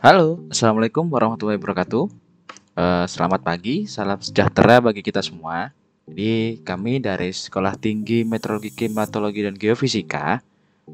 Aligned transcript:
Halo, 0.00 0.40
Assalamualaikum 0.48 1.12
warahmatullahi 1.12 1.60
wabarakatuh. 1.60 2.08
Uh, 2.72 3.04
selamat 3.04 3.44
pagi, 3.44 3.84
salam 3.84 4.16
sejahtera 4.16 4.80
bagi 4.80 5.04
kita 5.04 5.20
semua. 5.20 5.76
Jadi 6.08 6.56
kami 6.64 7.04
dari 7.04 7.28
Sekolah 7.28 7.76
Tinggi 7.76 8.24
Meteorologi, 8.24 8.72
Klimatologi 8.72 9.44
dan 9.44 9.60
Geofisika 9.60 10.40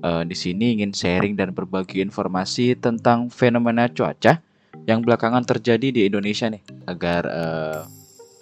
uh, 0.02 0.26
di 0.26 0.34
sini 0.34 0.74
ingin 0.74 0.90
sharing 0.90 1.38
dan 1.38 1.54
berbagi 1.54 2.02
informasi 2.02 2.74
tentang 2.82 3.30
fenomena 3.30 3.86
cuaca 3.86 4.42
yang 4.90 5.06
belakangan 5.06 5.46
terjadi 5.46 5.94
di 5.94 6.10
Indonesia 6.10 6.50
nih, 6.50 6.66
agar 6.90 7.22
uh, 7.30 7.86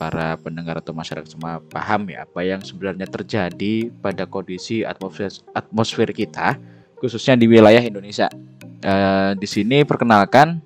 para 0.01 0.41
pendengar 0.41 0.81
atau 0.81 0.97
masyarakat 0.97 1.29
semua 1.29 1.61
paham 1.61 2.09
ya 2.09 2.25
apa 2.25 2.41
yang 2.41 2.65
sebenarnya 2.65 3.05
terjadi 3.05 3.93
pada 4.01 4.25
kondisi 4.25 4.81
atmosfer 4.81 5.29
atmosfer 5.53 6.09
kita, 6.09 6.57
khususnya 6.97 7.37
di 7.37 7.53
wilayah 7.53 7.85
Indonesia. 7.85 8.33
Uh, 8.85 9.33
di 9.41 9.49
sini 9.49 9.81
perkenalkan 9.89 10.61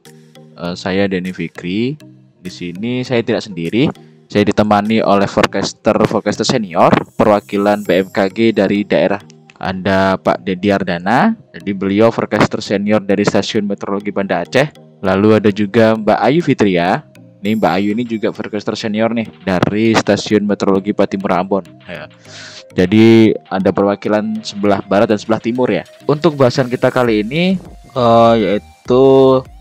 uh, 0.58 0.74
saya 0.74 1.06
Denny 1.06 1.30
Fikri. 1.30 1.94
Di 2.38 2.50
sini 2.50 3.06
saya 3.06 3.22
tidak 3.22 3.46
sendiri 3.46 3.86
saya 4.28 4.44
ditemani 4.44 5.00
oleh 5.00 5.24
forecaster 5.24 5.96
forecaster 6.04 6.44
senior 6.44 6.92
perwakilan 7.16 7.80
BMKG 7.80 8.52
dari 8.52 8.84
daerah 8.84 9.18
ada 9.58 10.14
Pak 10.14 10.46
Dedi 10.46 10.70
Ardana, 10.70 11.34
jadi 11.50 11.70
beliau 11.74 12.14
forecaster 12.14 12.62
senior 12.62 13.02
dari 13.02 13.26
Stasiun 13.26 13.66
Meteorologi 13.66 14.14
Banda 14.14 14.46
Aceh. 14.46 14.70
Lalu 15.02 15.28
ada 15.42 15.50
juga 15.50 15.98
Mbak 15.98 16.18
Ayu 16.22 16.40
Fitria. 16.46 17.02
Nih 17.38 17.54
Mbak 17.54 17.72
Ayu 17.78 17.88
ini 17.94 18.02
juga 18.02 18.34
forecaster 18.34 18.74
senior 18.74 19.14
nih 19.14 19.30
dari 19.46 19.94
Stasiun 19.94 20.42
Meteorologi 20.42 20.90
Patimura 20.90 21.38
Ambon. 21.38 21.62
Ya. 21.86 22.10
Jadi 22.74 23.34
ada 23.46 23.70
perwakilan 23.70 24.42
sebelah 24.42 24.82
barat 24.82 25.10
dan 25.10 25.18
sebelah 25.18 25.38
timur 25.38 25.70
ya. 25.70 25.86
Untuk 26.10 26.34
bahasan 26.34 26.66
kita 26.66 26.90
kali 26.90 27.22
ini 27.22 27.54
uh, 27.94 28.34
yaitu 28.34 29.04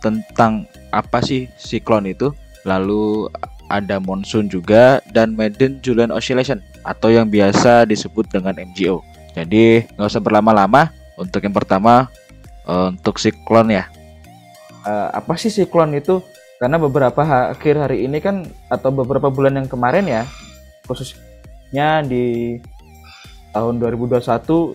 tentang 0.02 0.66
apa 0.90 1.22
sih 1.22 1.46
siklon 1.62 2.10
itu, 2.10 2.34
lalu 2.66 3.30
ada 3.70 4.00
monsoon 4.02 4.48
juga 4.50 5.04
dan 5.12 5.36
Maiden 5.38 5.78
Julian 5.84 6.10
Oscillation 6.10 6.64
atau 6.82 7.12
yang 7.12 7.30
biasa 7.30 7.86
disebut 7.86 8.32
dengan 8.32 8.56
MGO. 8.58 9.04
Jadi 9.38 9.86
nggak 9.86 10.10
usah 10.10 10.24
berlama-lama. 10.24 10.90
Untuk 11.18 11.42
yang 11.42 11.54
pertama 11.54 12.10
uh, 12.70 12.94
untuk 12.94 13.18
siklon 13.18 13.74
ya. 13.74 13.90
Uh, 14.86 15.10
apa 15.14 15.34
sih 15.38 15.50
siklon 15.50 15.98
itu? 15.98 16.22
Karena 16.58 16.82
beberapa 16.82 17.22
akhir 17.54 17.76
hari 17.78 18.10
ini 18.10 18.18
kan 18.18 18.46
atau 18.68 18.90
beberapa 18.90 19.30
bulan 19.30 19.62
yang 19.62 19.70
kemarin 19.70 20.06
ya, 20.10 20.24
khususnya 20.90 22.02
di 22.02 22.58
tahun 23.54 23.82
2021 23.82 24.22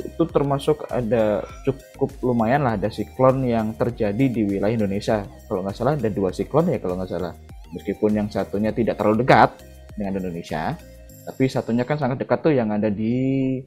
itu 0.03 0.23
termasuk 0.27 0.91
ada 0.91 1.47
cukup 1.63 2.11
lumayan 2.23 2.67
lah 2.67 2.75
ada 2.75 2.91
siklon 2.91 3.47
yang 3.47 3.75
terjadi 3.79 4.25
di 4.27 4.43
wilayah 4.43 4.75
Indonesia. 4.75 5.23
Kalau 5.47 5.63
nggak 5.63 5.77
salah 5.77 5.95
ada 5.95 6.11
dua 6.11 6.35
siklon 6.35 6.71
ya 6.71 6.79
kalau 6.83 6.99
nggak 6.99 7.11
salah 7.11 7.35
meskipun 7.71 8.11
yang 8.11 8.29
satunya 8.31 8.75
tidak 8.75 8.99
terlalu 8.99 9.23
dekat 9.23 9.55
dengan 9.95 10.19
Indonesia 10.19 10.75
tapi 11.23 11.47
satunya 11.47 11.87
kan 11.87 11.97
sangat 11.99 12.19
dekat 12.27 12.43
tuh 12.43 12.55
yang 12.55 12.75
ada 12.75 12.91
di 12.91 13.59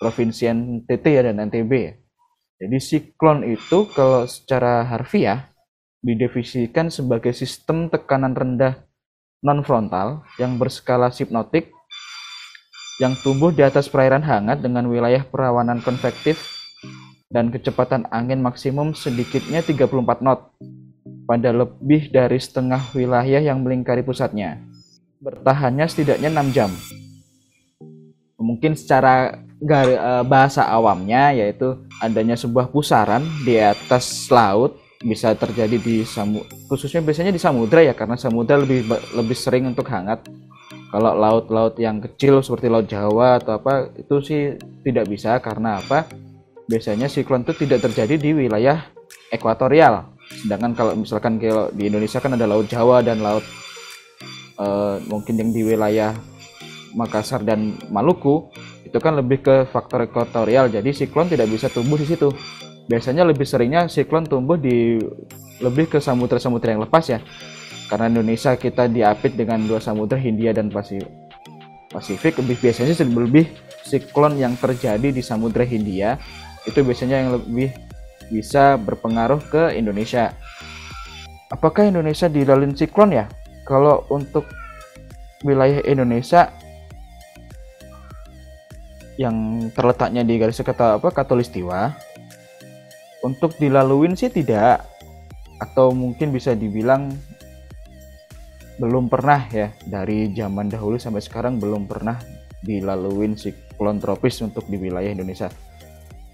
provinsi 0.00 0.48
NTT 0.48 1.04
ya 1.04 1.22
dan 1.28 1.44
NTB 1.44 1.72
ya. 1.76 1.92
Jadi 2.60 2.76
siklon 2.80 3.44
itu 3.44 3.88
kalau 3.92 4.24
secara 4.24 4.84
harfiah 4.88 5.49
didefinisikan 6.00 6.88
sebagai 6.88 7.36
sistem 7.36 7.92
tekanan 7.92 8.32
rendah 8.32 8.80
non 9.40 9.64
frontal 9.64 10.24
yang 10.36 10.60
berskala 10.60 11.08
hipnotik 11.12 11.72
yang 13.00 13.16
tumbuh 13.24 13.48
di 13.48 13.64
atas 13.64 13.88
perairan 13.88 14.20
hangat 14.20 14.60
dengan 14.60 14.84
wilayah 14.84 15.24
perawanan 15.24 15.80
konvektif 15.80 16.60
dan 17.32 17.48
kecepatan 17.48 18.04
angin 18.12 18.44
maksimum 18.44 18.92
sedikitnya 18.92 19.64
34 19.64 20.20
knot 20.20 20.52
pada 21.24 21.50
lebih 21.54 22.12
dari 22.12 22.36
setengah 22.36 22.92
wilayah 22.92 23.40
yang 23.40 23.64
melingkari 23.64 24.04
pusatnya. 24.04 24.60
Bertahannya 25.22 25.86
setidaknya 25.88 26.28
6 26.28 26.56
jam. 26.56 26.70
Mungkin 28.36 28.76
secara 28.76 29.40
eh, 29.62 30.24
bahasa 30.26 30.68
awamnya 30.68 31.32
yaitu 31.32 31.80
adanya 32.04 32.36
sebuah 32.36 32.68
pusaran 32.68 33.24
di 33.46 33.56
atas 33.56 34.28
laut 34.28 34.76
bisa 35.00 35.32
terjadi 35.32 35.80
di 35.80 36.04
samu 36.04 36.44
khususnya 36.68 37.00
biasanya 37.00 37.32
di 37.32 37.40
samudra 37.40 37.80
ya 37.80 37.96
karena 37.96 38.20
samudra 38.20 38.60
lebih 38.60 38.84
lebih 39.16 39.36
sering 39.36 39.64
untuk 39.68 39.88
hangat. 39.88 40.28
Kalau 40.90 41.14
laut-laut 41.14 41.78
yang 41.78 42.02
kecil 42.02 42.42
seperti 42.42 42.66
laut 42.66 42.90
Jawa 42.90 43.38
atau 43.38 43.62
apa 43.62 43.94
itu 43.94 44.18
sih 44.26 44.58
tidak 44.82 45.06
bisa 45.06 45.38
karena 45.38 45.78
apa? 45.78 46.10
Biasanya 46.66 47.06
siklon 47.06 47.46
itu 47.46 47.62
tidak 47.62 47.86
terjadi 47.86 48.18
di 48.18 48.30
wilayah 48.34 48.90
ekuatorial. 49.30 50.10
Sedangkan 50.42 50.74
kalau 50.74 50.92
misalkan 50.98 51.38
kalau 51.38 51.70
di 51.70 51.86
Indonesia 51.86 52.18
kan 52.18 52.34
ada 52.34 52.42
laut 52.42 52.66
Jawa 52.66 53.06
dan 53.06 53.22
laut 53.22 53.46
uh, 54.58 54.98
mungkin 55.06 55.38
yang 55.38 55.50
di 55.54 55.62
wilayah 55.62 56.10
Makassar 56.98 57.46
dan 57.46 57.78
Maluku 57.86 58.50
itu 58.82 58.98
kan 58.98 59.14
lebih 59.14 59.46
ke 59.46 59.56
faktor 59.70 60.10
ekuatorial. 60.10 60.74
Jadi 60.74 60.90
siklon 60.90 61.30
tidak 61.30 61.46
bisa 61.46 61.70
tumbuh 61.70 61.94
di 61.94 62.06
situ 62.06 62.34
biasanya 62.90 63.22
lebih 63.22 63.46
seringnya 63.46 63.86
siklon 63.86 64.26
tumbuh 64.26 64.58
di 64.58 64.98
lebih 65.62 65.86
ke 65.86 66.02
samudra-samudra 66.02 66.74
yang 66.74 66.82
lepas 66.82 67.06
ya 67.06 67.22
karena 67.86 68.10
Indonesia 68.10 68.58
kita 68.58 68.90
diapit 68.90 69.38
dengan 69.38 69.62
dua 69.62 69.78
samudra 69.78 70.18
Hindia 70.18 70.50
dan 70.50 70.74
Pasifik 71.90 72.38
lebih 72.42 72.58
biasanya 72.58 72.94
lebih 73.02 73.46
siklon 73.82 74.38
yang 74.38 74.54
terjadi 74.54 75.10
di 75.10 75.18
Samudra 75.18 75.66
Hindia 75.66 76.22
itu 76.62 76.86
biasanya 76.86 77.16
yang 77.18 77.30
lebih 77.34 77.74
bisa 78.30 78.78
berpengaruh 78.78 79.42
ke 79.50 79.62
Indonesia. 79.74 80.30
Apakah 81.50 81.90
Indonesia 81.90 82.30
dilalui 82.30 82.78
siklon 82.78 83.10
ya? 83.10 83.26
Kalau 83.66 84.06
untuk 84.06 84.46
wilayah 85.42 85.82
Indonesia 85.82 86.54
yang 89.18 89.66
terletaknya 89.74 90.22
di 90.22 90.38
garis 90.38 90.62
kata 90.62 91.02
apa 91.02 91.10
Katulistiwa 91.10 91.90
untuk 93.24 93.56
dilaluin 93.56 94.16
sih 94.16 94.32
tidak. 94.32 94.84
Atau 95.60 95.92
mungkin 95.92 96.32
bisa 96.32 96.56
dibilang 96.56 97.12
belum 98.80 99.12
pernah 99.12 99.44
ya. 99.52 99.72
Dari 99.84 100.32
zaman 100.32 100.72
dahulu 100.72 100.96
sampai 100.96 101.20
sekarang 101.20 101.60
belum 101.60 101.84
pernah 101.84 102.16
dilaluin 102.64 103.36
siklon 103.36 104.00
tropis 104.00 104.40
untuk 104.44 104.68
di 104.68 104.76
wilayah 104.76 105.12
Indonesia. 105.12 105.48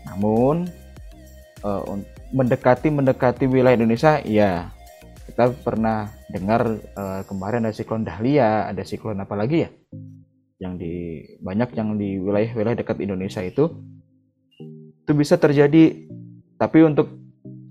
Namun 0.07 0.67
uh, 1.63 1.83
mendekati 2.35 2.91
mendekati 2.91 3.47
wilayah 3.47 3.79
Indonesia 3.79 4.19
ya 4.23 4.71
kita 5.27 5.53
pernah 5.63 6.11
dengar 6.31 6.79
uh, 6.95 7.23
kemarin 7.27 7.67
ada 7.67 7.75
siklon 7.75 8.07
Dahlia 8.07 8.71
ada 8.71 8.83
siklon 8.87 9.19
apa 9.19 9.35
lagi 9.35 9.67
ya? 9.67 9.71
Yang 10.63 10.75
di 10.81 10.95
banyak 11.43 11.71
yang 11.77 11.99
di 11.99 12.17
wilayah-wilayah 12.17 12.79
dekat 12.79 13.03
Indonesia 13.03 13.43
itu. 13.43 13.69
Itu 15.07 15.13
bisa 15.15 15.39
terjadi 15.39 16.09
tapi 16.57 16.85
untuk 16.85 17.13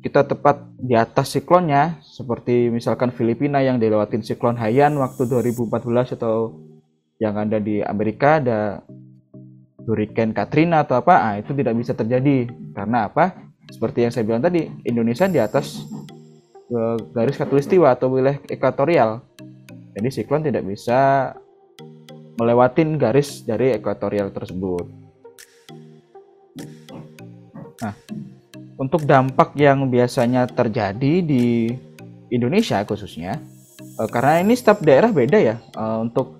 kita 0.05 0.21
tepat 0.25 0.61
di 0.77 0.93
atas 0.93 1.33
siklonnya 1.33 1.97
seperti 2.05 2.69
misalkan 2.69 3.09
Filipina 3.09 3.61
yang 3.65 3.81
dilewatin 3.81 4.21
siklon 4.21 4.55
Haiyan 4.55 4.93
waktu 5.01 5.25
2014 5.25 6.13
atau 6.13 6.61
yang 7.17 7.33
ada 7.41 7.57
di 7.57 7.81
Amerika 7.81 8.37
ada 8.37 8.85
Hurricane 9.85 10.33
Katrina 10.33 10.85
atau 10.85 11.01
apa 11.01 11.13
ah 11.17 11.33
itu 11.41 11.57
tidak 11.57 11.73
bisa 11.77 11.97
terjadi 11.97 12.49
karena 12.77 13.09
apa 13.09 13.45
seperti 13.71 14.05
yang 14.05 14.11
saya 14.13 14.25
bilang 14.27 14.43
tadi, 14.45 14.69
Indonesia 14.85 15.25
di 15.25 15.41
atas 15.41 15.81
uh, 16.69 16.97
garis 17.13 17.37
katulistiwa 17.37 17.89
atau 17.97 18.13
wilayah 18.13 18.37
ekuatorial. 18.45 19.25
Jadi 19.95 20.09
siklon 20.11 20.45
tidak 20.45 20.67
bisa 20.67 21.31
melewati 22.35 22.83
garis 22.99 23.41
dari 23.41 23.73
ekuatorial 23.73 24.29
tersebut. 24.29 24.85
Nah, 27.81 27.95
untuk 28.75 29.07
dampak 29.07 29.55
yang 29.55 29.87
biasanya 29.87 30.47
terjadi 30.49 31.23
di 31.23 31.71
Indonesia 32.31 32.83
khususnya, 32.83 33.39
uh, 33.99 34.09
karena 34.09 34.43
ini 34.43 34.53
setiap 34.57 34.83
daerah 34.83 35.11
beda 35.11 35.37
ya 35.39 35.55
uh, 35.77 36.03
untuk 36.03 36.39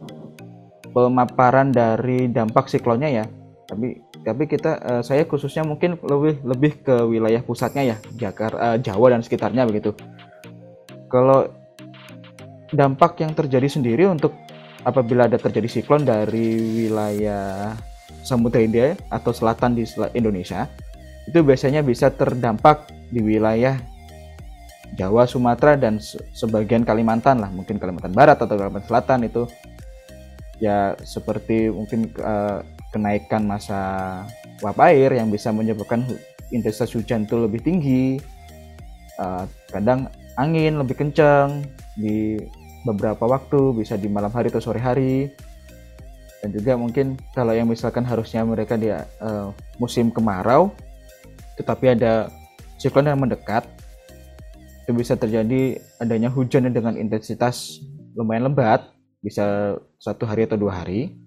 pemaparan 0.91 1.71
dari 1.71 2.27
dampak 2.31 2.67
siklonnya 2.67 3.23
ya. 3.23 3.25
Tapi 3.65 4.05
tapi 4.25 4.49
kita 4.49 4.71
uh, 4.81 5.03
saya 5.05 5.29
khususnya 5.29 5.61
mungkin 5.61 6.01
lebih 6.01 6.41
lebih 6.41 6.71
ke 6.81 6.95
wilayah 7.05 7.45
pusatnya 7.45 7.93
ya 7.93 7.97
Jakarta 8.17 8.81
Jawa 8.81 9.13
dan 9.13 9.21
sekitarnya 9.21 9.69
begitu 9.69 9.93
kalau 11.05 11.45
dampak 12.73 13.21
yang 13.21 13.38
terjadi 13.38 13.69
sendiri 13.69 14.09
untuk 14.09 14.33
apabila 14.81 15.29
ada 15.29 15.38
terjadi 15.38 15.69
siklon 15.69 16.03
dari 16.03 16.57
wilayah 16.57 17.77
Samudra 18.25 18.65
India 18.65 18.97
atau 19.13 19.29
selatan 19.29 19.77
di 19.77 19.85
Indonesia 20.17 20.65
itu 21.25 21.39
biasanya 21.42 21.81
bisa 21.81 22.13
terdampak 22.13 22.89
di 23.10 23.22
wilayah 23.22 23.77
Jawa, 24.95 25.27
Sumatera 25.27 25.75
dan 25.75 26.00
sebagian 26.31 26.86
Kalimantan 26.88 27.42
lah, 27.42 27.51
mungkin 27.51 27.81
Kalimantan 27.81 28.16
Barat 28.16 28.39
atau 28.39 28.56
Kalimantan 28.56 28.88
Selatan 28.88 29.19
itu 29.27 29.44
ya 30.62 30.95
seperti 31.04 31.68
mungkin 31.68 32.07
uh, 32.24 32.63
kenaikan 32.95 33.44
masa 33.44 34.24
uap 34.63 34.80
air 34.88 35.12
yang 35.19 35.27
bisa 35.27 35.51
menyebabkan 35.51 36.07
intensitas 36.56 36.95
hujan 36.95 37.27
itu 37.27 37.36
lebih 37.36 37.60
tinggi. 37.60 38.22
Uh, 39.19 39.44
kadang 39.72 40.07
angin 40.39 40.80
lebih 40.80 40.95
kencang 40.95 41.63
di 42.00 42.39
beberapa 42.88 43.27
waktu, 43.27 43.75
bisa 43.75 44.00
di 44.00 44.07
malam 44.07 44.31
hari 44.31 44.48
atau 44.48 44.63
sore 44.63 44.80
hari. 44.80 45.27
Dan 46.39 46.54
juga 46.54 46.77
mungkin 46.77 47.18
kalau 47.33 47.51
yang 47.51 47.66
misalkan 47.66 48.06
harusnya 48.06 48.45
mereka 48.45 48.77
di 48.77 48.94
uh, 48.94 49.50
musim 49.81 50.13
kemarau, 50.13 50.72
tetapi 51.55 51.95
ada 51.95 52.31
siklon 52.79 53.07
yang 53.07 53.19
mendekat, 53.19 53.67
itu 54.85 54.93
bisa 54.93 55.17
terjadi 55.17 55.81
adanya 55.97 56.29
hujan 56.29 56.69
dengan 56.69 56.93
intensitas 56.93 57.81
lumayan 58.13 58.51
lebat, 58.51 58.85
bisa 59.19 59.75
satu 59.97 60.29
hari 60.29 60.45
atau 60.45 60.55
dua 60.55 60.85
hari. 60.85 61.17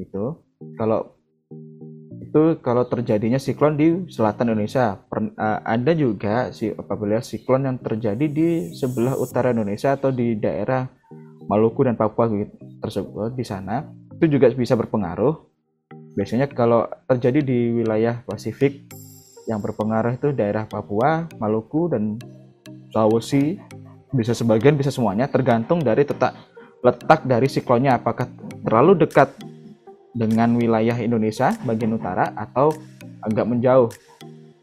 Gitu. 0.00 0.40
Kalau 0.80 1.14
itu 2.34 2.58
kalau 2.66 2.82
terjadinya 2.90 3.38
siklon 3.38 3.78
di 3.78 4.10
selatan 4.10 4.50
Indonesia. 4.50 4.98
Per, 4.98 5.38
uh, 5.38 5.62
ada 5.62 5.92
juga 5.94 6.50
si 6.50 6.66
apabila 6.66 7.22
siklon 7.22 7.70
yang 7.70 7.78
terjadi 7.78 8.26
di 8.26 8.74
sebelah 8.74 9.14
utara 9.14 9.54
Indonesia 9.54 9.94
atau 9.94 10.10
di 10.10 10.34
daerah 10.34 10.82
Maluku 11.46 11.86
dan 11.86 11.94
Papua 11.94 12.26
gitu, 12.26 12.50
tersebut 12.82 13.38
di 13.38 13.46
sana 13.46 13.86
itu 14.18 14.26
juga 14.34 14.50
bisa 14.50 14.74
berpengaruh. 14.74 15.53
Biasanya 16.14 16.46
kalau 16.46 16.86
terjadi 17.10 17.42
di 17.42 17.58
wilayah 17.74 18.22
Pasifik 18.22 18.86
yang 19.50 19.58
berpengaruh 19.60 20.14
itu 20.14 20.30
daerah 20.30 20.64
Papua, 20.64 21.26
Maluku 21.42 21.90
dan 21.90 22.16
Sulawesi 22.94 23.58
bisa 24.14 24.30
sebagian 24.30 24.78
bisa 24.78 24.94
semuanya 24.94 25.26
tergantung 25.26 25.82
dari 25.82 26.06
letak 26.06 26.38
letak 26.84 27.26
dari 27.26 27.50
siklonnya 27.50 27.98
apakah 27.98 28.30
terlalu 28.62 29.02
dekat 29.02 29.34
dengan 30.14 30.54
wilayah 30.54 30.94
Indonesia 31.02 31.50
bagian 31.66 31.98
utara 31.98 32.30
atau 32.38 32.70
agak 33.18 33.50
menjauh. 33.50 33.90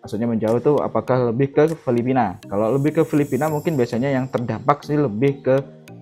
Maksudnya 0.02 0.26
menjauh 0.26 0.58
tuh 0.64 0.78
apakah 0.82 1.30
lebih 1.30 1.54
ke 1.54 1.64
Filipina? 1.76 2.40
Kalau 2.48 2.74
lebih 2.74 3.02
ke 3.02 3.02
Filipina 3.04 3.52
mungkin 3.52 3.76
biasanya 3.76 4.10
yang 4.10 4.32
terdampak 4.32 4.82
sih 4.88 4.98
lebih 4.98 5.44
ke 5.46 5.56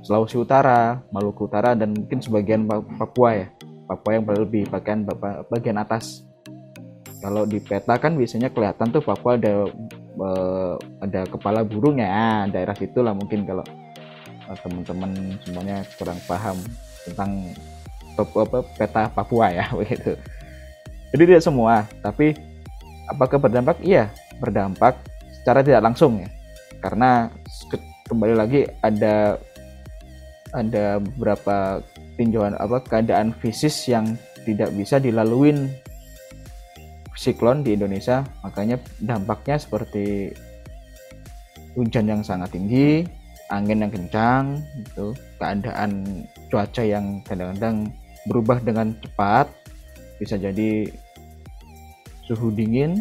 Sulawesi 0.06 0.40
Utara, 0.40 1.04
Maluku 1.12 1.50
Utara 1.50 1.76
dan 1.76 1.92
mungkin 1.92 2.24
sebagian 2.24 2.64
Papua 2.70 3.36
ya. 3.36 3.48
Papua 3.90 4.22
yang 4.22 4.30
lebih 4.30 4.70
bagian 4.70 5.02
bagian 5.50 5.82
atas. 5.82 6.22
Kalau 7.20 7.50
di 7.50 7.58
peta 7.58 7.98
kan 7.98 8.14
biasanya 8.14 8.54
kelihatan 8.54 8.94
tuh 8.94 9.02
Papua 9.02 9.34
ada 9.34 9.66
ada 11.02 11.22
kepala 11.26 11.66
burung 11.66 11.98
ya, 11.98 12.46
daerah 12.46 12.78
situlah 12.78 13.18
mungkin 13.18 13.50
kalau 13.50 13.66
uh, 14.46 14.58
teman-teman 14.62 15.12
semuanya 15.42 15.82
kurang 15.98 16.22
paham 16.30 16.58
tentang 17.10 17.32
apa, 18.20 18.60
peta 18.78 19.10
Papua 19.10 19.50
ya 19.50 19.66
begitu. 19.80 20.14
Jadi 21.10 21.24
tidak 21.26 21.44
semua, 21.44 21.90
tapi 22.06 22.38
apakah 23.10 23.42
berdampak? 23.42 23.82
Iya, 23.82 24.14
berdampak 24.38 25.02
secara 25.42 25.66
tidak 25.66 25.82
langsung 25.82 26.22
ya. 26.22 26.30
Karena 26.78 27.34
kembali 28.06 28.38
lagi 28.38 28.70
ada 28.86 29.42
ada 30.54 31.02
beberapa 31.02 31.82
tinjauan 32.20 32.60
apa 32.60 32.84
keadaan 32.84 33.32
fisis 33.40 33.88
yang 33.88 34.20
tidak 34.44 34.76
bisa 34.76 35.00
dilaluin 35.00 35.72
siklon 37.16 37.64
di 37.64 37.80
Indonesia, 37.80 38.28
makanya 38.44 38.76
dampaknya 39.00 39.56
seperti 39.56 40.36
hujan 41.80 42.12
yang 42.12 42.22
sangat 42.24 42.52
tinggi, 42.52 43.08
angin 43.48 43.84
yang 43.88 43.92
kencang, 43.92 44.60
itu 44.76 45.16
keadaan 45.40 46.24
cuaca 46.52 46.84
yang 46.84 47.24
kadang-kadang 47.24 47.88
berubah 48.28 48.60
dengan 48.60 48.92
cepat 49.00 49.48
bisa 50.20 50.36
jadi 50.36 50.92
suhu 52.28 52.52
dingin 52.52 53.00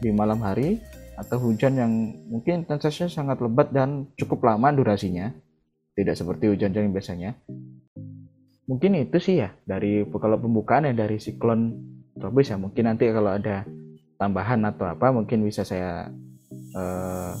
di 0.00 0.12
malam 0.12 0.44
hari 0.44 0.80
atau 1.16 1.40
hujan 1.40 1.80
yang 1.80 1.92
mungkin 2.28 2.64
intensitasnya 2.64 3.08
sangat 3.08 3.40
lebat 3.40 3.72
dan 3.72 4.12
cukup 4.20 4.44
lama 4.44 4.68
durasinya. 4.72 5.32
Tidak 5.96 6.12
seperti 6.12 6.52
hujan-hujan 6.52 6.92
biasanya 6.92 7.32
mungkin 8.66 8.98
itu 8.98 9.18
sih 9.22 9.42
ya 9.42 9.54
dari 9.62 10.02
kalau 10.10 10.38
pembukaan 10.38 10.90
ya 10.90 10.94
dari 10.94 11.22
siklon 11.22 11.74
tropis 12.18 12.50
ya 12.50 12.58
mungkin 12.58 12.90
nanti 12.90 13.06
kalau 13.10 13.38
ada 13.38 13.62
tambahan 14.18 14.66
atau 14.66 14.90
apa 14.90 15.14
mungkin 15.14 15.46
bisa 15.46 15.62
saya 15.62 16.10
uh, 16.74 17.32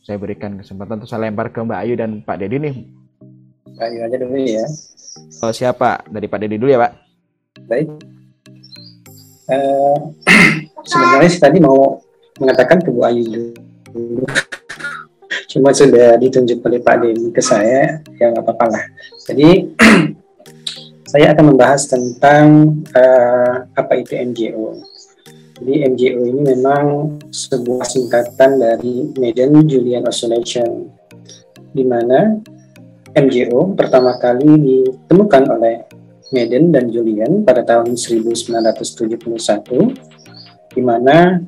saya 0.00 0.16
berikan 0.16 0.56
kesempatan 0.56 1.02
untuk 1.02 1.10
saya 1.10 1.28
lempar 1.28 1.52
ke 1.52 1.60
Mbak 1.60 1.80
Ayu 1.82 1.94
dan 1.98 2.10
Pak 2.24 2.40
Dedi 2.40 2.56
nih 2.56 2.76
Mbak 3.76 3.84
Ayu 3.84 3.98
aja 4.06 4.16
dulu 4.16 4.36
ya 4.40 4.66
Oh, 5.44 5.52
siapa? 5.52 6.04
Dari 6.08 6.26
Pak 6.28 6.38
Dedi 6.44 6.56
dulu 6.60 6.70
ya, 6.72 6.80
Pak. 6.80 6.92
Baik. 7.68 7.88
Uh, 9.46 9.96
sebenarnya 10.90 11.30
sih 11.30 11.40
tadi 11.40 11.58
mau 11.62 12.02
mengatakan 12.40 12.82
ke 12.82 12.90
Bu 12.92 13.00
Ayu 13.04 13.22
dulu. 13.24 14.24
Cuma 15.46 15.72
sudah 15.72 16.20
ditunjuk 16.20 16.60
oleh 16.64 16.80
Pak 16.82 16.96
Dedi 17.04 17.26
ke 17.32 17.40
saya, 17.40 18.00
ya 18.20 18.32
nggak 18.32 18.44
apa-apa 18.44 18.66
lah. 18.76 18.84
Jadi, 19.28 19.72
saya 21.06 21.30
akan 21.32 21.54
membahas 21.54 21.86
tentang 21.86 22.74
uh, 22.90 23.70
apa 23.78 24.02
itu 24.02 24.18
MJO. 24.18 24.82
Jadi 25.56 25.88
MJO 25.88 26.20
ini 26.26 26.52
memang 26.52 27.16
sebuah 27.32 27.86
singkatan 27.86 28.60
dari 28.60 29.08
Median 29.16 29.56
Julian 29.64 30.04
Oscillation, 30.04 30.90
di 31.72 31.80
mana 31.86 32.36
MGO 33.16 33.72
pertama 33.72 34.20
kali 34.20 34.60
ditemukan 34.60 35.42
oleh 35.56 35.88
Maiden 36.34 36.74
dan 36.74 36.90
Julian 36.92 37.46
pada 37.46 37.62
tahun 37.62 37.94
1971, 37.96 40.74
di 40.74 40.82
mana 40.84 41.40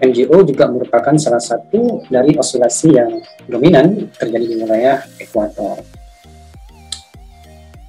MGO 0.00 0.46
juga 0.46 0.70
merupakan 0.70 1.18
salah 1.18 1.42
satu 1.42 2.06
dari 2.08 2.38
osilasi 2.38 2.88
yang 2.94 3.18
dominan 3.50 4.08
terjadi 4.14 4.46
di 4.46 4.56
wilayah 4.62 5.02
ekuator. 5.18 6.03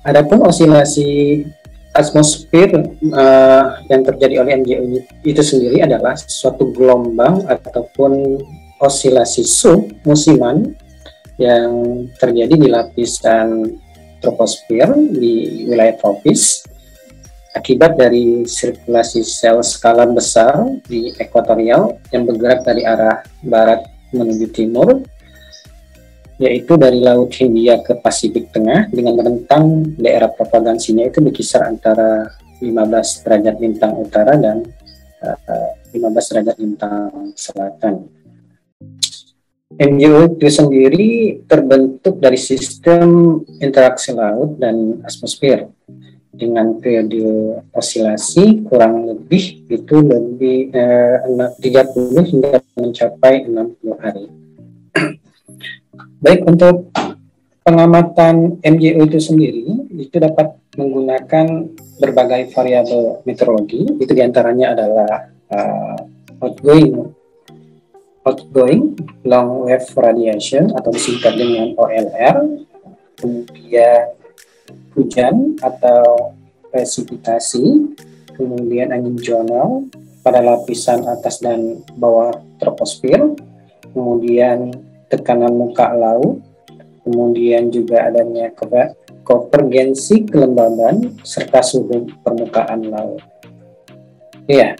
Adapun 0.06 0.46
osilasi 0.46 1.42
atmosfer 1.96 2.78
uh, 3.10 3.66
yang 3.90 4.02
terjadi 4.06 4.46
oleh 4.46 4.62
MGO 4.62 4.84
itu 5.25 5.42
sendiri 5.42 5.81
adalah 5.81 6.13
suatu 6.13 6.69
gelombang 6.69 7.48
ataupun 7.50 8.38
osilasi 8.78 9.42
sub 9.48 9.90
musiman 10.06 10.75
yang 11.42 12.06
terjadi 12.22 12.54
di 12.54 12.68
lapisan 12.69 13.80
troposfer 14.22 14.94
di 15.10 15.66
wilayah 15.68 15.96
tropis 15.98 16.63
akibat 17.56 17.96
dari 17.96 18.44
sirkulasi 18.44 19.24
sel 19.24 19.63
skala 19.63 20.06
besar 20.12 20.68
di 20.86 21.16
ekuatorial 21.16 21.98
yang 22.12 22.28
bergerak 22.28 22.68
dari 22.68 22.84
arah 22.84 23.24
barat 23.42 23.88
menuju 24.12 24.48
timur 24.52 25.02
yaitu 26.35 26.75
dari 26.75 26.99
Laut 26.99 27.31
Hindia 27.31 27.80
ke 27.80 27.95
Pasifik 27.95 28.51
Tengah 28.51 28.92
dengan 28.92 29.15
rentang 29.19 29.95
daerah 29.95 30.27
propagansinya 30.27 31.07
itu 31.07 31.23
berkisar 31.23 31.63
antara 31.63 32.27
15 32.59 33.23
derajat 33.23 33.56
lintang 33.59 33.94
utara 33.99 34.33
dan 34.35 34.63
uh, 35.23 35.37
eh, 35.94 35.95
15 35.95 36.31
derajat 36.31 36.56
lintang 36.59 37.31
selatan. 37.35 38.11
MGO 39.75 40.39
itu 40.39 40.47
sendiri 40.47 41.09
terbentuk 41.51 42.23
dari 42.23 42.39
sistem 42.39 43.42
interaksi 43.59 44.15
laut 44.15 44.56
dan 44.56 45.04
atmosfer 45.04 45.68
dengan 46.35 46.80
periode 46.80 47.59
osilasi 47.71 48.68
kurang 48.68 49.07
lebih 49.07 49.68
itu 49.71 49.95
lebih 49.99 50.71
eh, 50.71 51.51
30 51.59 52.31
hingga 52.31 52.59
mencapai 52.75 53.47
60 53.47 54.04
hari. 54.04 54.27
Baik 56.19 56.47
untuk 56.47 56.90
pengamatan 57.66 58.61
MGO 58.61 59.09
itu 59.09 59.19
sendiri 59.19 59.66
itu 59.97 60.16
dapat 60.21 60.54
menggunakan 60.78 61.71
berbagai 61.97 62.52
variabel 62.54 63.25
meteorologi. 63.25 63.97
Itu 63.97 64.11
di 64.14 64.21
antaranya 64.21 64.75
adalah 64.75 65.11
uh, 65.49 65.97
outgoing 66.44 67.16
outgoing 68.25 68.97
long 69.21 69.69
wave 69.69 69.85
radiation 69.94 70.73
atau 70.73 70.90
disingkat 70.90 71.37
dengan 71.37 71.78
OLR, 71.78 72.37
kemudian 73.21 74.18
hujan 74.97 75.54
atau 75.61 76.33
presipitasi, 76.73 77.95
kemudian 78.33 78.90
angin 78.92 79.16
zonal 79.21 79.85
pada 80.25 80.42
lapisan 80.42 81.06
atas 81.06 81.37
dan 81.37 81.85
bawah 81.94 82.33
troposfer, 82.57 83.37
kemudian 83.94 84.73
tekanan 85.12 85.54
muka 85.54 85.94
laut, 85.94 86.42
kemudian 87.06 87.69
juga 87.69 88.09
adanya 88.09 88.50
konvergensi 89.26 90.26
kelembaban 90.26 91.18
serta 91.21 91.62
suhu 91.62 92.09
permukaan 92.21 92.90
laut. 92.90 93.21
Iya, 94.45 94.78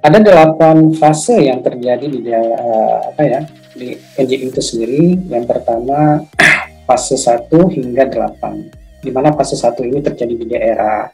ada 0.00 0.16
delapan 0.16 0.96
fase 0.96 1.36
yang 1.44 1.60
terjadi 1.60 2.08
di 2.08 2.24
uh, 2.32 3.12
apa 3.12 3.20
ya 3.20 3.40
di 3.76 4.00
engine 4.16 4.48
itu 4.48 4.60
sendiri. 4.64 5.20
Yang 5.28 5.44
pertama 5.52 6.24
fase 6.88 7.20
1 7.20 7.52
hingga 7.76 8.08
8. 8.08 9.04
Di 9.04 9.12
mana 9.12 9.36
fase 9.36 9.60
1 9.60 9.76
ini 9.84 10.00
terjadi 10.00 10.34
di 10.36 10.46
daerah 10.48 11.08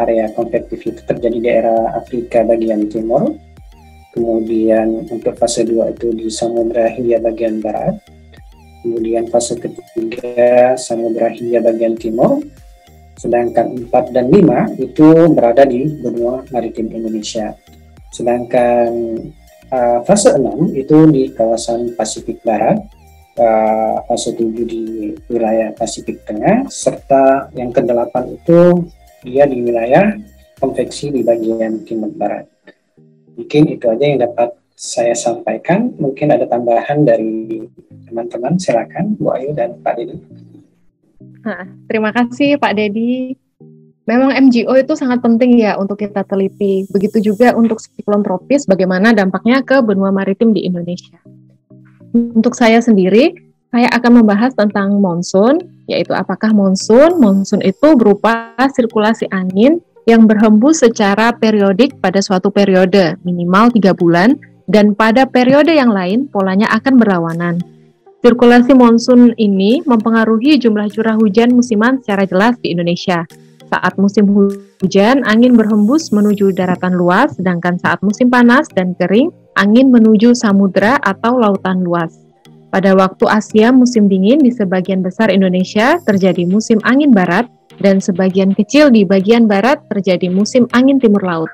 area 0.00 0.26
konvektif 0.32 0.80
itu 0.88 1.00
terjadi 1.04 1.36
di 1.36 1.44
daerah 1.44 1.92
Afrika 2.00 2.40
bagian 2.48 2.88
timur. 2.88 3.36
Kemudian 4.14 5.10
untuk 5.10 5.34
fase 5.34 5.66
2 5.66 5.98
itu 5.98 6.14
di 6.14 6.30
Samudra 6.30 6.86
Hindia 6.86 7.18
bagian 7.18 7.58
barat, 7.58 7.98
kemudian 8.86 9.26
fase 9.26 9.58
ketiga 9.58 10.78
Samudra 10.78 11.34
Hindia 11.34 11.58
bagian 11.58 11.98
timur, 11.98 12.38
sedangkan 13.18 13.90
4 13.90 14.14
dan 14.14 14.30
5 14.30 14.78
itu 14.78 15.08
berada 15.34 15.66
di 15.66 15.90
benua 15.98 16.46
maritim 16.54 16.94
Indonesia. 16.94 17.58
Sedangkan 18.14 18.88
uh, 19.74 19.98
fase 20.06 20.30
6 20.38 20.78
itu 20.78 20.98
di 21.10 21.34
kawasan 21.34 21.98
Pasifik 21.98 22.38
Barat, 22.46 22.78
uh, 23.42 23.98
fase 24.06 24.30
7 24.38 24.46
di 24.62 25.10
wilayah 25.26 25.74
Pasifik 25.74 26.22
Tengah, 26.22 26.70
serta 26.70 27.50
yang 27.58 27.74
ke-8 27.74 28.14
itu 28.30 28.86
dia 29.26 29.42
di 29.50 29.58
wilayah 29.58 30.14
konveksi 30.62 31.10
di 31.10 31.26
bagian 31.26 31.82
timur 31.82 32.14
barat. 32.14 32.53
Mungkin 33.34 33.62
itu 33.74 33.86
aja 33.90 34.04
yang 34.04 34.20
dapat 34.22 34.54
saya 34.74 35.14
sampaikan. 35.14 35.94
Mungkin 35.98 36.34
ada 36.34 36.46
tambahan 36.46 37.06
dari 37.06 37.62
teman-teman. 38.10 38.58
Silakan 38.58 39.18
Bu 39.18 39.34
Ayu 39.34 39.54
dan 39.54 39.78
Pak 39.82 39.94
Dedi. 39.98 40.16
Nah, 41.44 41.64
terima 41.86 42.10
kasih 42.10 42.56
Pak 42.58 42.72
Dedi. 42.78 43.36
Memang 44.04 44.36
MGO 44.36 44.76
itu 44.76 44.92
sangat 45.00 45.24
penting 45.24 45.56
ya 45.56 45.80
untuk 45.80 45.96
kita 45.96 46.28
teliti. 46.28 46.84
Begitu 46.92 47.32
juga 47.32 47.56
untuk 47.56 47.80
siklon 47.80 48.20
tropis, 48.20 48.68
bagaimana 48.68 49.16
dampaknya 49.16 49.64
ke 49.64 49.80
benua 49.80 50.12
maritim 50.12 50.52
di 50.52 50.68
Indonesia. 50.68 51.16
Untuk 52.12 52.52
saya 52.52 52.84
sendiri, 52.84 53.32
saya 53.72 53.88
akan 53.90 54.22
membahas 54.22 54.52
tentang 54.52 55.00
monsun, 55.00 55.56
yaitu 55.88 56.12
apakah 56.12 56.52
monsun? 56.52 57.16
Monsun 57.16 57.64
itu 57.64 57.96
berupa 57.96 58.52
sirkulasi 58.60 59.24
angin 59.32 59.80
yang 60.04 60.28
berhembus 60.28 60.84
secara 60.84 61.32
periodik 61.32 61.96
pada 62.00 62.20
suatu 62.20 62.52
periode, 62.52 63.16
minimal 63.24 63.72
tiga 63.72 63.96
bulan, 63.96 64.36
dan 64.68 64.96
pada 64.96 65.28
periode 65.28 65.72
yang 65.72 65.92
lain 65.92 66.28
polanya 66.28 66.68
akan 66.72 66.96
berlawanan. 66.96 67.60
Sirkulasi 68.24 68.72
monsun 68.72 69.36
ini 69.36 69.84
mempengaruhi 69.84 70.56
jumlah 70.56 70.88
curah 70.88 71.16
hujan 71.20 71.52
musiman 71.52 72.00
secara 72.00 72.24
jelas 72.24 72.56
di 72.64 72.72
Indonesia. 72.72 73.28
Saat 73.68 74.00
musim 74.00 74.28
hujan, 74.80 75.20
angin 75.28 75.56
berhembus 75.56 76.08
menuju 76.08 76.56
daratan 76.56 76.96
luas, 76.96 77.36
sedangkan 77.36 77.76
saat 77.76 78.00
musim 78.00 78.32
panas 78.32 78.64
dan 78.72 78.96
kering, 78.96 79.28
angin 79.60 79.92
menuju 79.92 80.32
samudra 80.32 80.96
atau 81.04 81.36
lautan 81.36 81.84
luas. 81.84 82.24
Pada 82.72 82.96
waktu 82.96 83.28
Asia 83.28 83.70
musim 83.70 84.08
dingin 84.08 84.40
di 84.40 84.50
sebagian 84.50 85.04
besar 85.04 85.30
Indonesia 85.30 86.00
terjadi 86.02 86.48
musim 86.48 86.80
angin 86.82 87.12
barat 87.12 87.44
dan 87.80 87.98
sebagian 88.02 88.52
kecil 88.52 88.90
di 88.90 89.02
bagian 89.02 89.46
barat 89.48 89.82
terjadi 89.90 90.30
musim 90.30 90.68
angin 90.74 90.98
timur 90.98 91.22
laut. 91.22 91.50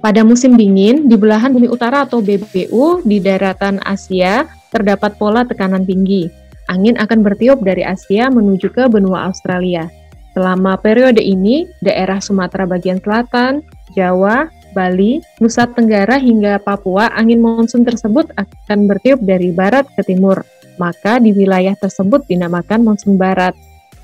Pada 0.00 0.22
musim 0.22 0.54
dingin, 0.54 1.08
di 1.08 1.16
belahan 1.18 1.50
bumi 1.50 1.66
utara 1.66 2.04
atau 2.04 2.22
BBU 2.22 3.02
di 3.02 3.18
daratan 3.18 3.80
Asia 3.82 4.46
terdapat 4.70 5.16
pola 5.16 5.42
tekanan 5.42 5.82
tinggi. 5.82 6.28
Angin 6.68 6.98
akan 6.98 7.24
bertiup 7.24 7.62
dari 7.62 7.82
Asia 7.82 8.28
menuju 8.28 8.70
ke 8.70 8.86
benua 8.86 9.30
Australia. 9.30 9.88
Selama 10.36 10.76
periode 10.76 11.24
ini, 11.24 11.64
daerah 11.80 12.20
Sumatera 12.20 12.68
bagian 12.68 13.00
selatan, 13.00 13.64
Jawa, 13.96 14.52
Bali, 14.76 15.24
Nusa 15.40 15.64
Tenggara 15.64 16.20
hingga 16.20 16.60
Papua, 16.60 17.08
angin 17.16 17.40
monsun 17.40 17.88
tersebut 17.88 18.28
akan 18.36 18.84
bertiup 18.84 19.24
dari 19.24 19.48
barat 19.48 19.88
ke 19.96 20.04
timur. 20.04 20.44
Maka 20.76 21.16
di 21.16 21.32
wilayah 21.32 21.72
tersebut 21.72 22.28
dinamakan 22.28 22.84
monsun 22.84 23.16
barat. 23.16 23.56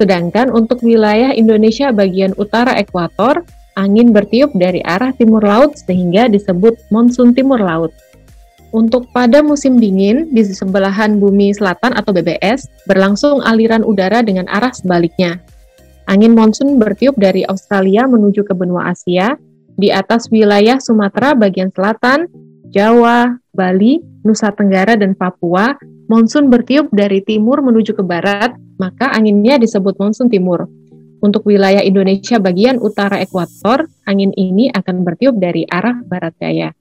Sedangkan 0.02 0.50
untuk 0.50 0.82
wilayah 0.82 1.30
Indonesia 1.30 1.94
bagian 1.94 2.34
utara 2.34 2.74
ekuator, 2.74 3.46
angin 3.78 4.10
bertiup 4.10 4.50
dari 4.50 4.82
arah 4.82 5.14
timur 5.14 5.46
laut 5.46 5.78
sehingga 5.78 6.26
disebut 6.26 6.74
monsun 6.90 7.30
timur 7.30 7.62
laut. 7.62 7.94
Untuk 8.74 9.06
pada 9.14 9.46
musim 9.46 9.78
dingin, 9.78 10.26
di 10.34 10.42
sebelahan 10.42 11.22
bumi 11.22 11.54
selatan 11.54 11.94
atau 11.94 12.10
BBS, 12.10 12.66
berlangsung 12.90 13.46
aliran 13.46 13.86
udara 13.86 14.26
dengan 14.26 14.50
arah 14.50 14.74
sebaliknya. 14.74 15.38
Angin 16.10 16.34
monsun 16.34 16.82
bertiup 16.82 17.14
dari 17.14 17.46
Australia 17.46 18.02
menuju 18.10 18.42
ke 18.42 18.58
benua 18.58 18.90
Asia, 18.90 19.38
di 19.78 19.94
atas 19.94 20.26
wilayah 20.34 20.82
Sumatera 20.82 21.38
bagian 21.38 21.70
selatan, 21.70 22.26
Jawa, 22.74 23.38
Bali, 23.54 24.02
Nusa 24.26 24.50
Tenggara, 24.50 24.98
dan 24.98 25.14
Papua, 25.14 25.78
monsun 26.10 26.50
bertiup 26.50 26.90
dari 26.90 27.22
timur 27.22 27.62
menuju 27.62 27.94
ke 27.94 28.02
barat, 28.02 28.50
maka 28.82 29.14
anginnya 29.14 29.62
disebut 29.62 29.94
monsun 30.02 30.26
timur. 30.26 30.66
Untuk 31.22 31.46
wilayah 31.46 31.86
Indonesia 31.86 32.42
bagian 32.42 32.82
utara 32.82 33.22
ekuator, 33.22 33.86
angin 34.10 34.34
ini 34.34 34.74
akan 34.74 35.06
bertiup 35.06 35.38
dari 35.38 35.62
arah 35.70 36.02
barat 36.02 36.34
daya. 36.42 36.74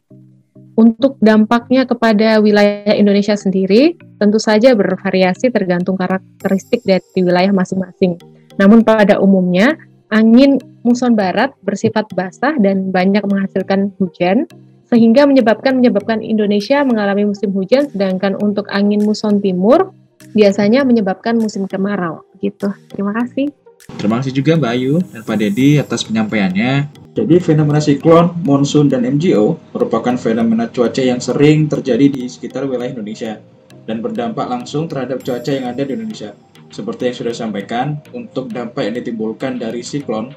Untuk 0.74 1.22
dampaknya 1.22 1.86
kepada 1.86 2.42
wilayah 2.42 2.98
Indonesia 2.98 3.38
sendiri, 3.38 3.94
tentu 4.18 4.42
saja 4.42 4.74
bervariasi 4.74 5.54
tergantung 5.54 5.94
karakteristik 5.94 6.82
dari 6.82 7.22
wilayah 7.22 7.54
masing-masing. 7.54 8.18
Namun 8.58 8.82
pada 8.82 9.22
umumnya, 9.22 9.78
angin 10.10 10.58
muson 10.82 11.14
barat 11.14 11.54
bersifat 11.62 12.10
basah 12.18 12.58
dan 12.58 12.90
banyak 12.90 13.22
menghasilkan 13.22 13.94
hujan, 14.02 14.50
sehingga 14.90 15.30
menyebabkan 15.30 15.78
menyebabkan 15.78 16.26
Indonesia 16.26 16.82
mengalami 16.82 17.30
musim 17.30 17.54
hujan 17.54 17.86
sedangkan 17.94 18.42
untuk 18.42 18.66
angin 18.74 19.06
muson 19.06 19.38
timur 19.38 19.94
biasanya 20.32 20.84
menyebabkan 20.88 21.38
musim 21.38 21.68
kemarau 21.68 22.24
gitu. 22.40 22.72
Terima 22.92 23.12
kasih. 23.16 23.52
Terima 23.98 24.22
kasih 24.22 24.34
juga 24.34 24.56
Mbak 24.62 24.72
Ayu 24.78 24.96
dan 25.10 25.22
Pak 25.26 25.38
Dedi 25.42 25.70
atas 25.82 26.06
penyampaiannya. 26.06 26.94
Jadi 27.12 27.36
fenomena 27.44 27.82
siklon, 27.84 28.32
monsun, 28.46 28.88
dan 28.88 29.04
MGO 29.04 29.60
merupakan 29.76 30.16
fenomena 30.16 30.72
cuaca 30.72 31.02
yang 31.04 31.20
sering 31.20 31.68
terjadi 31.68 32.08
di 32.08 32.24
sekitar 32.30 32.64
wilayah 32.70 32.96
Indonesia 32.96 33.42
dan 33.84 34.00
berdampak 34.00 34.48
langsung 34.48 34.88
terhadap 34.88 35.20
cuaca 35.26 35.52
yang 35.52 35.68
ada 35.68 35.84
di 35.84 35.98
Indonesia. 35.98 36.32
Seperti 36.72 37.12
yang 37.12 37.16
sudah 37.20 37.32
disampaikan, 37.36 38.00
untuk 38.16 38.48
dampak 38.48 38.88
yang 38.88 38.96
ditimbulkan 38.96 39.60
dari 39.60 39.84
siklon 39.84 40.32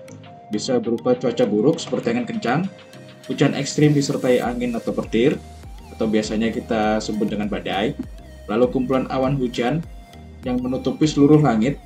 bisa 0.50 0.82
berupa 0.82 1.14
cuaca 1.14 1.46
buruk 1.46 1.78
seperti 1.78 2.10
angin 2.10 2.26
kencang, 2.26 2.60
hujan 3.30 3.54
ekstrim 3.54 3.94
disertai 3.94 4.42
angin 4.42 4.74
atau 4.74 4.90
petir, 4.90 5.38
atau 5.94 6.10
biasanya 6.10 6.50
kita 6.50 6.98
sebut 6.98 7.30
dengan 7.30 7.46
badai, 7.46 7.94
lalu 8.50 8.68
kumpulan 8.70 9.08
awan 9.08 9.36
hujan 9.36 9.80
yang 10.44 10.60
menutupi 10.60 11.08
seluruh 11.08 11.40
langit. 11.40 11.80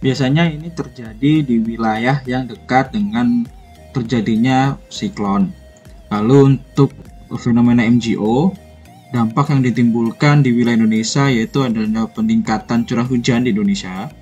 Biasanya 0.00 0.46
ini 0.46 0.70
terjadi 0.70 1.42
di 1.42 1.56
wilayah 1.58 2.22
yang 2.28 2.46
dekat 2.46 2.94
dengan 2.94 3.48
terjadinya 3.90 4.76
siklon. 4.92 5.50
Lalu 6.12 6.54
untuk 6.54 6.92
fenomena 7.40 7.82
MGO, 7.82 8.54
dampak 9.10 9.50
yang 9.50 9.64
ditimbulkan 9.64 10.44
di 10.44 10.54
wilayah 10.54 10.78
Indonesia 10.78 11.26
yaitu 11.26 11.64
adalah 11.66 12.06
peningkatan 12.12 12.86
curah 12.86 13.08
hujan 13.08 13.48
di 13.48 13.56
Indonesia. 13.56 14.12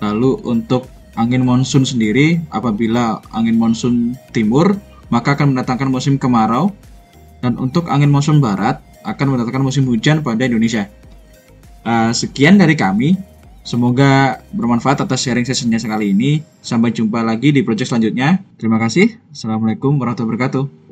Lalu 0.00 0.40
untuk 0.48 0.88
angin 1.18 1.44
monsun 1.44 1.84
sendiri, 1.84 2.40
apabila 2.48 3.20
angin 3.34 3.58
monsun 3.58 4.16
timur 4.32 4.78
maka 5.12 5.36
akan 5.36 5.52
mendatangkan 5.52 5.88
musim 5.92 6.14
kemarau 6.16 6.72
dan 7.44 7.60
untuk 7.60 7.92
angin 7.92 8.08
monsun 8.08 8.40
barat 8.40 8.80
akan 9.04 9.36
mendatangkan 9.36 9.62
musim 9.62 9.84
hujan 9.84 10.24
pada 10.24 10.48
Indonesia. 10.48 10.88
Uh, 11.84 12.10
sekian 12.10 12.56
dari 12.56 12.74
kami. 12.74 13.14
Semoga 13.64 14.44
bermanfaat 14.52 15.04
atas 15.08 15.24
sharing 15.24 15.44
sessionnya 15.48 15.80
sekali 15.80 16.12
ini. 16.12 16.44
Sampai 16.60 16.92
jumpa 16.92 17.24
lagi 17.24 17.52
di 17.52 17.64
project 17.64 17.92
selanjutnya. 17.92 18.40
Terima 18.60 18.76
kasih. 18.76 19.16
Assalamualaikum 19.32 19.96
warahmatullahi 19.96 20.36
wabarakatuh. 20.36 20.83